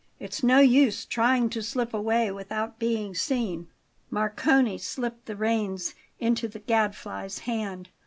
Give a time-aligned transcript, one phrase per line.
[0.19, 3.67] It's no use trying to slip away without being seen."
[4.09, 7.89] Marcone slipped the reins into the Gadfly's hand.